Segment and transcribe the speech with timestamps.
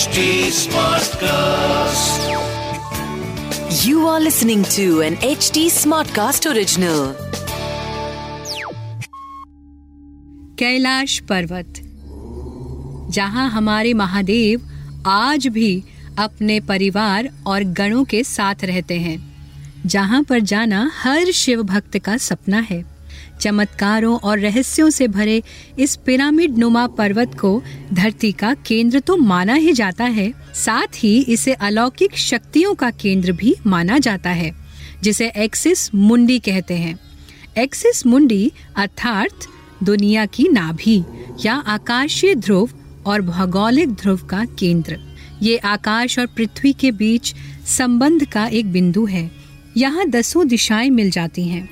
[0.00, 0.20] HD
[0.56, 2.20] Smartcast.
[3.84, 7.00] You are listening to an HD Smartcast original.
[10.58, 11.80] Kailash पर्वत
[13.18, 14.68] जहाँ हमारे महादेव
[15.06, 15.70] आज भी
[16.18, 19.18] अपने परिवार और गणों के साथ रहते हैं
[19.96, 22.82] जहाँ पर जाना हर शिव भक्त का सपना है
[23.40, 25.42] चमत्कारों और रहस्यों से भरे
[25.78, 27.62] इस पिरामिड नुमा पर्वत को
[27.92, 33.32] धरती का केंद्र तो माना ही जाता है। साथ ही इसे अलौकिक शक्तियों का केंद्र
[33.32, 34.52] भी माना जाता है,
[35.02, 36.98] जिसे एक्सिस मुंडी कहते हैं।
[37.58, 39.46] एक्सिस मुंडी अर्थात
[39.82, 41.02] दुनिया की नाभि
[41.44, 42.70] या आकाशीय ध्रुव
[43.06, 44.98] और भौगोलिक ध्रुव का केंद्र।
[45.42, 47.34] ये आकाश और पृथ्वी के बीच
[47.68, 49.30] संबंध का एक बिंदु है।
[49.76, 51.68] यहाँ दसों दिशाएँ मिल जाती हैं।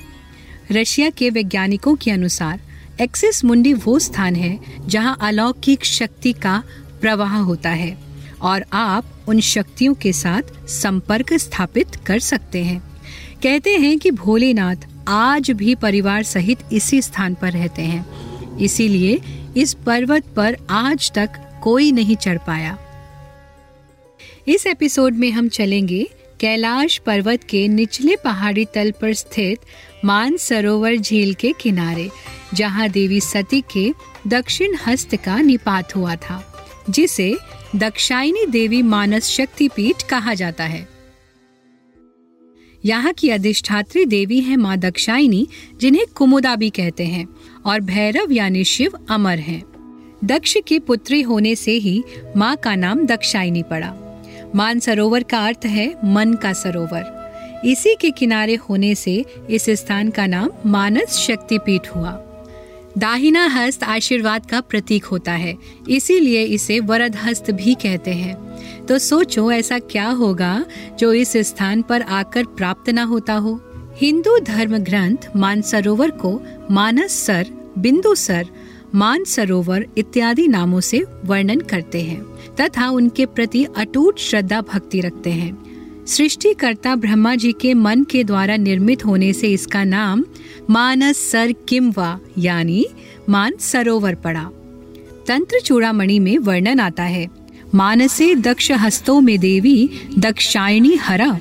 [0.71, 2.59] रशिया के वैज्ञानिकों के अनुसार,
[3.01, 6.63] एक्सिस मुंडी वो स्थान है जहाँ अलौकिक शक्ति का
[7.01, 7.97] प्रवाह होता है
[8.41, 12.79] और आप उन शक्तियों के साथ संपर्क स्थापित कर सकते हैं।
[13.43, 14.75] कहते हैं कि भोलेनाथ
[15.07, 19.21] आज भी परिवार सहित इसी स्थान पर रहते हैं। इसीलिए
[19.57, 21.29] इस पर्वत पर आज तक
[21.63, 22.77] कोई नहीं चढ़ पाया।
[24.47, 29.59] इस एपिसोड में हम चलेंगे कैलाश पर्वत के निचले पहाड़ी तल पर स्थित
[30.05, 32.09] मान सरोवर झील के किनारे,
[32.53, 33.93] जहाँ देवी सती के
[34.27, 37.37] दक्षिण हस्त का निपात हुआ था, जिसे
[37.75, 40.87] दक्षाइनी देवी मानस शक्तिपीठ कहा जाता है।
[42.85, 45.47] यहाँ की अधिष्ठात्री देवी है माँ दक्षाइनी
[45.81, 47.27] जिन्हें कुमुदा भी कहते हैं,
[47.65, 49.63] और भैरव यानी शिव अमर हैं।
[50.23, 52.03] दक्ष की पुत्री होने से ही
[52.37, 53.95] माँ का नाम दक्षाइनी पड़ा।
[54.55, 57.18] मान सरोवर का अर्थ है मन का सरोवर।
[57.65, 62.11] इसी के किनारे होने से इस स्थान का नाम मानस शक्तिपीठ हुआ।
[62.97, 65.55] दाहिना हस्त आशीर्वाद का प्रतीक होता है,
[65.89, 70.65] इसीलिए इसे वरद हस्त भी कहते हैं। तो सोचो ऐसा क्या होगा
[70.99, 73.59] जो इस स्थान पर आकर प्राप्त ना होता हो।
[73.97, 76.39] हिंदू धर्म ग्रंथ मानसरोवर को
[76.71, 77.47] मानस सर,
[77.77, 78.47] बिंदु सर
[78.95, 82.21] मान सरोवर इत्यादि नामों से वर्णन करते हैं,
[82.55, 85.68] तथा उनके प्रति अटूट श्रद्धा भक्ति रखते हैं।
[86.09, 90.23] सृष्टिकर्ता ब्रह्मा जी के मन के द्वारा निर्मित होने से इसका नाम
[90.69, 92.85] मानस सर किमवा, यानी
[93.29, 94.49] मान सरोवर पड़ा।
[95.27, 97.27] तंत्र चूड़ामणि में वर्णन आता है,
[97.75, 101.39] मानसे दक्ष हस्तों में देवी दक्षायणी हरा।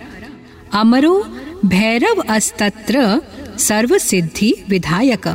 [0.72, 1.26] अमरो
[1.64, 3.22] भैरव अस्तत्र
[3.58, 5.26] सर्व सिद्धि विधायक।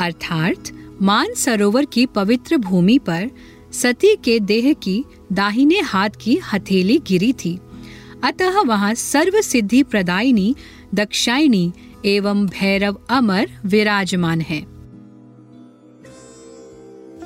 [0.00, 0.70] अर्थात,
[1.02, 3.30] मान सरोवर की पवित्र भूमि पर
[3.72, 7.58] सती के देह की, दाहिने हाथ की हथेली गिरी थी।
[8.24, 10.54] अतः वहाँ सर्व सिद्धि प्रदायिनी
[10.94, 11.72] दक्षायणी
[12.04, 14.60] एवं भैरव अमर विराजमान है।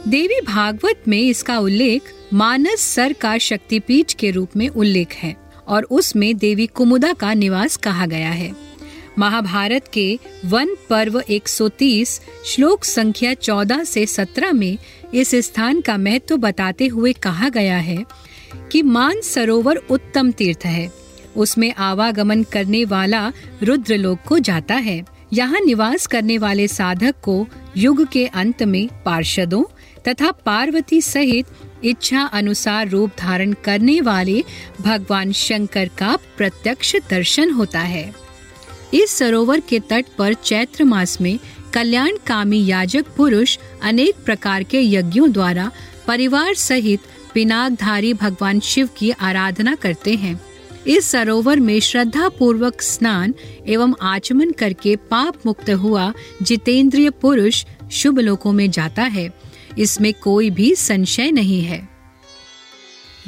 [0.08, 5.36] देवी भागवत में इसका उल्लेख मानस सर का शक्तिपीठ के रूप में उल्लेख है
[5.68, 8.54] और उसमें देवी कुमुदा का निवास कहा गया है।
[9.18, 14.78] महाभारत के वन पर्व 130 श्लोक संख्या 14 से 17 में
[15.14, 18.04] इस स्थान का महत्व बताते हुए कहा गया है
[18.72, 20.92] कि मान सरोवर उत्तम तीर्थ है।
[21.36, 23.32] उसमें आवागमन करने वाला
[23.62, 25.02] रुद्रलोक को जाता है।
[25.32, 27.46] यहाँ निवास करने वाले साधक को
[27.76, 29.64] युग के अंत में पार्षदों
[30.08, 31.46] तथा पार्वती सहित
[31.84, 34.44] इच्छा अनुसार रूप धारण करने वाले
[34.80, 38.14] भगवान शंकर का प्रत्यक्ष दर्शन होता है।
[38.94, 41.38] इस सरोवर के तट पर चैत्र मास में
[41.74, 45.70] कल्याण कामी याजक पुरुष अनेक प्रकार के यज्ञों द्वारा
[46.06, 47.00] परिवार सहित
[47.34, 50.40] पिनाकधारी भगवान शिव की आराधना करते हैं।
[50.86, 53.34] इस सरोवर में श्रद्धा पूर्वक स्नान
[53.68, 59.32] एवं आचमन करके पाप मुक्त हुआ जितेंद्रिय पुरुष शुभ लोकों में जाता है।
[59.78, 61.88] इसमें कोई भी संशय नहीं है।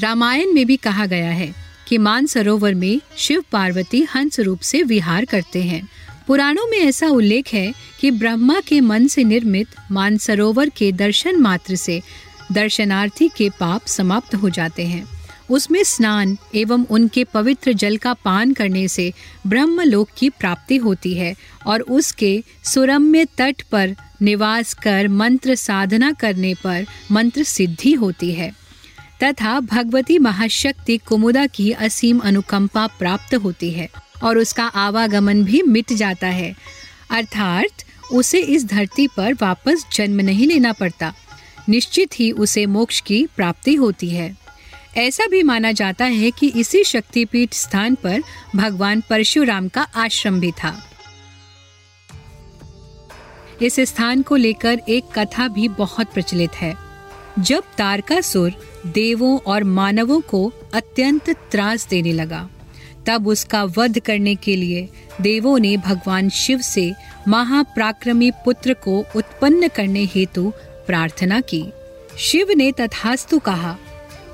[0.00, 1.54] रामायण में भी कहा गया है
[1.88, 5.88] कि मान सरोवर में शिव पार्वती हंस रूप से विहार करते हैं।
[6.26, 11.76] पुराणों में ऐसा उल्लेख है कि ब्रह्मा के मन से निर्मित मानसरोवर के दर्शन मात्र
[11.76, 12.03] से
[12.54, 15.05] दर्शनार्थी के पाप समाप्त हो जाते हैं।
[15.50, 19.12] उसमें स्नान एवं उनके पवित्र जल का पान करने से
[19.46, 21.34] ब्रह्मलोक की प्राप्ति होती है
[21.67, 28.50] और उसके सुरम्य तट पर निवास कर मंत्र साधना करने पर मंत्र सिद्धि होती है।
[29.23, 33.88] तथा भगवती महाशक्ति कुमुदा की असीम अनुकंपा प्राप्त होती है
[34.23, 36.55] और उसका आवागमन भी मिट जाता है।
[37.11, 41.12] अर्थात उसे इस धरती पर वापस जन्म नहीं लेना पड़ता।
[41.69, 44.37] निश्चित ही उसे मोक्ष की प्राप्ति होती है।
[44.96, 48.22] ऐसा भी माना जाता है कि इसी शक्तिपीठ स्थान पर
[48.56, 50.90] भगवान परशुराम का आश्रम भी था।
[53.62, 56.76] इस स्थान को लेकर एक कथा भी बहुत प्रचलित है।
[57.38, 58.52] जब तारकासुर
[58.87, 62.49] देवों और मानवों को अत्यंत त्रास देने लगा,
[63.06, 64.88] तब उसका वध करने के लिए
[65.20, 66.93] देवों ने भगवान शिव से
[67.28, 70.52] महाप्राक्रमी पुत्र को उत्पन्न करने हेतु
[70.86, 71.64] प्रार्थना की
[72.19, 73.76] शिव ने तथास्तु कहा,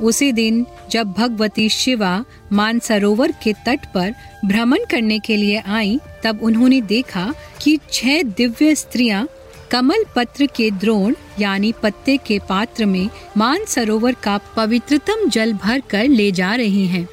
[0.00, 4.14] उसी दिन जब भगवती शिवा मानसरोवर के तट पर
[4.44, 7.32] भ्रमण करने के लिए आई, तब उन्होंने देखा
[7.62, 9.26] कि छह दिव्य स्त्रियाँ
[9.70, 16.08] कमल पत्र के द्रोण यानी पत्ते के पात्र में मानसरोवर का पवित्रतम जल भर कर
[16.08, 17.06] ले जा रही हैं।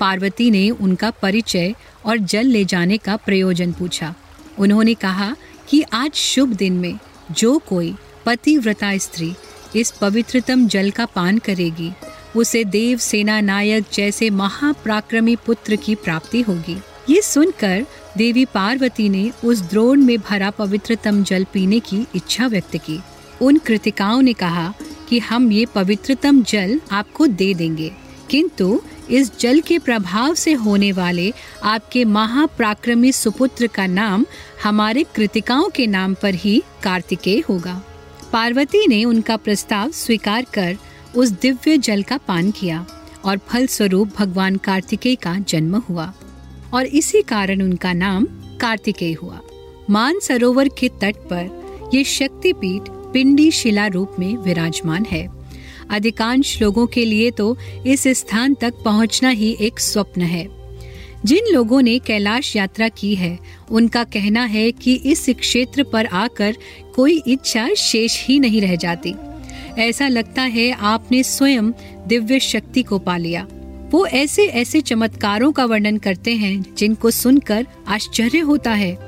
[0.00, 1.74] पार्वती ने उनका परिचय
[2.06, 4.14] और जल ले जाने का प्रयोजन पूछा
[4.58, 5.34] उन्होंने कहा
[5.68, 6.98] कि आज शुभ दिन में
[7.30, 7.94] जो कोई
[8.28, 9.34] पतिव्रता स्त्री,
[9.76, 11.92] इस पवित्रतम जल का पान करेगी।
[12.36, 16.80] उसे देव सेना नायक जैसे महाप्राक्रमी पुत्र की प्राप्ति होगी।
[17.10, 17.86] ये सुनकर
[18.16, 23.00] देवी पार्वती ने उस द्रोण में भरा पवित्रतम जल पीने की इच्छा व्यक्त की।
[23.42, 24.74] उन कृतिकाओं ने कहा
[25.08, 27.92] कि हम ये पवित्रतम जल आपको दे देंगे।
[28.30, 31.32] किंतु इस जल के प्रभाव से होने वाले
[31.64, 34.26] आपके महाप्राक्रमी सुपुत्र का नाम
[34.64, 37.82] हमारे कृतिकाओं के नाम पर ही कार्तिकेय होगा।
[38.32, 40.76] पार्वती ने उनका प्रस्ताव स्वीकार कर
[41.16, 42.86] उस दिव्य जल का पान किया
[43.24, 46.12] और फल स्वरूप भगवान कार्तिकेय का जन्म हुआ।
[46.74, 48.26] और इसी कारण उनका नाम
[48.60, 49.40] कार्तिकेय हुआ।
[49.90, 52.82] मान सरोवर के तट पर ये शक्तिपीठ
[53.12, 55.26] पिंडी शिला रूप में विराजमान है।
[55.90, 60.57] अधिकांश लोगों के लिए तो इस स्थान तक पहुँचना ही एक स्वप्न है।
[61.26, 63.38] जिन लोगों ने कैलाश यात्रा की है,
[63.70, 66.56] उनका कहना है कि इस क्षेत्र पर आकर
[66.94, 69.14] कोई इच्छा शेष ही नहीं रह जाती।
[69.78, 71.70] ऐसा लगता है आपने स्वयं
[72.06, 73.46] दिव्य शक्ति को पा लिया।
[73.90, 78.98] वो ऐसे ऐसे चमत्कारों का वर्णन करते हैं, जिनको सुनकर आश्चर्य होता है।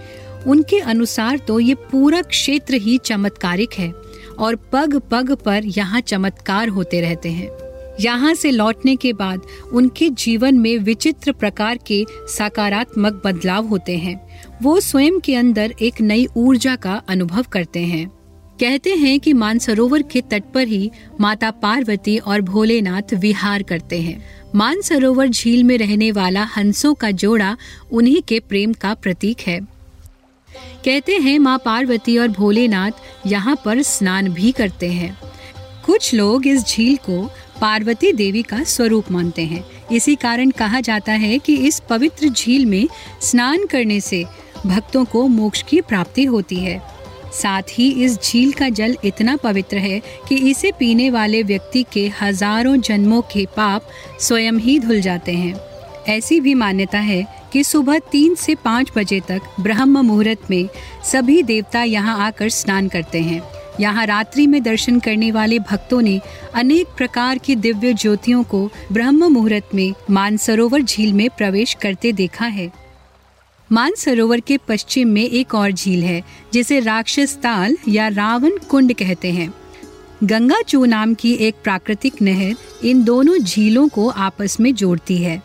[0.47, 3.93] उनके अनुसार तो ये पूरा क्षेत्र ही चमत्कारिक है,
[4.39, 7.49] और पग पग पर यहाँ चमत्कार होते रहते हैं।
[8.01, 9.43] यहाँ से लौटने के बाद
[9.73, 14.21] उनके जीवन में विचित्र प्रकार के सकारात्मक बदलाव होते हैं।
[14.63, 18.09] वो स्वयं के अंदर एक नई ऊर्जा का अनुभव करते हैं।
[18.61, 24.23] कहते हैं कि मानसरोवर के तट पर ही माता पार्वती और भोलेनाथ विहार करते हैं।
[24.55, 27.57] मानसरोवर झील में रहने वाला हंसों का जोड़ा
[27.93, 29.61] उन्हीं के प्रेम का प्रतीक है।
[30.85, 35.17] कहते हैं माँ पार्वती और भोलेनाथ यहाँ पर स्नान भी करते हैं।
[35.87, 41.13] कुछ लोग इस झील को पार्वती देवी का स्वरूप मानते हैं। इसी कारण कहा जाता
[41.13, 42.89] है कि इस पवित्र झील में
[43.23, 44.25] स्नान करने से
[44.67, 46.81] भक्तों को मोक्ष की प्राप्ति होती है।
[47.33, 52.07] साथ ही इस झील का जल इतना पवित्र है कि इसे पीने वाले व्यक्ति के
[52.23, 53.91] हज़ारों जन्मों के पाप
[54.21, 55.55] स्वयं ही धुल जाते हैं।
[56.09, 60.69] ऐसी भी मान्यता है कि सुबह तीन से पाँच बजे तक ब्रह्म मुहूर्त में
[61.05, 63.41] सभी देवता यहाँ आकर स्नान करते हैं।
[63.81, 66.21] यहाँ रात्रि में दर्शन करने वाले भक्तों ने
[66.55, 72.47] अनेक प्रकार की दिव्य ज्योतियों को ब्रह्म मुहूर्त में मानसरोवर झील में प्रवेश करते देखा
[72.47, 72.71] है।
[73.73, 76.23] मानसरोवर के पश्चिम में एक और झील है,
[76.53, 79.55] जिसे राक्षस ताल या रावण कुंड कहते हैं।
[80.25, 85.43] गंगा चू नाम की एक प्राकृतिक नहर इन दोनों झीलों को आपस में जोड़ती है।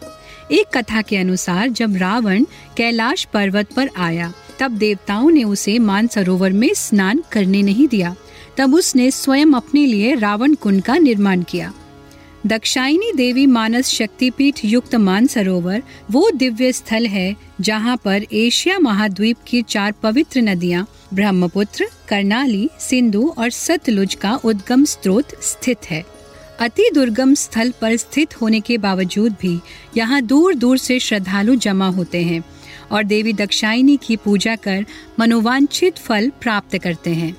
[0.51, 2.45] एक कथा के अनुसार जब रावण
[2.77, 8.15] कैलाश पर्वत पर आया, तब देवताओं ने उसे मानसरोवर में स्नान करने नहीं दिया।
[8.57, 11.73] तब उसने स्वयं अपने लिए रावण कुंड का निर्माण किया।
[12.47, 19.61] दक्षाइनी देवी मानस शक्तिपीठ युक्त मानसरोवर वो दिव्य स्थल है जहाँ पर एशिया महाद्वीप की
[19.61, 26.03] चार पवित्र नदियाँ, ब्रह्मपुत्र करनाली सिंधु और सतलुज का उद्गम स्रोत स्थित है।
[26.59, 29.59] अति दुर्गम स्थल पर स्थित होने के बावजूद भी
[29.97, 32.43] यहाँ दूर दूर से श्रद्धालु जमा होते हैं
[32.91, 34.85] और देवी दक्षाइनी की पूजा कर
[35.19, 37.35] मनोवांछित फल प्राप्त करते हैं।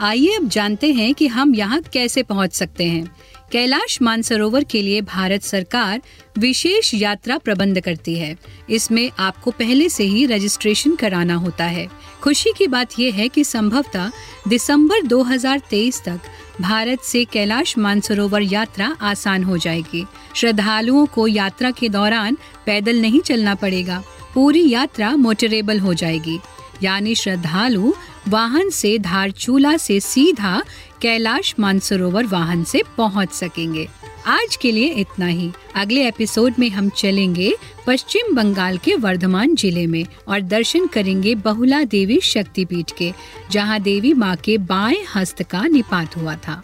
[0.00, 3.16] आइए अब जानते हैं कि हम यहाँ कैसे पहुँच सकते हैं।
[3.52, 6.02] कैलाश मानसरोवर के लिए भारत सरकार
[6.38, 8.36] विशेष यात्रा प्रबंध करती है।
[8.70, 11.88] इसमें आपको पहले से ही रजिस्ट्रेशन कराना होता है।
[12.22, 14.10] खुशी की बात यह है कि संभवतः
[14.48, 16.20] दिसंबर 2023 तक
[16.60, 23.20] भारत से कैलाश मानसरोवर यात्रा आसान हो जाएगी। श्रद्धालुओं को यात्रा के दौरान पैदल नहीं
[23.20, 24.02] चलना पड़ेगा।
[24.34, 26.38] पूरी यात्रा मोटरेबल हो जाएगी।
[26.82, 27.94] यानी श्रद्धालु
[28.28, 30.62] वाहन से धारचूला से सीधा
[31.02, 33.88] कैलाश मानसरोवर वाहन से पहुँच सकेंगे।
[34.26, 37.52] आज के लिए इतना ही। अगले एपिसोड में हम चलेंगे
[37.86, 43.12] पश्चिम बंगाल के वर्धमान ज़िले में और दर्शन करेंगे बहुला देवी शक्तिपीठ के
[43.50, 46.62] जहाँ देवी माँ के बाएँ हस्त का निपात हुआ था।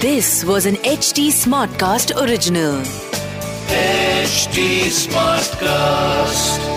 [0.00, 1.30] This was an H T
[1.80, 2.82] Smartcast original
[4.90, 6.67] smart Smartcast.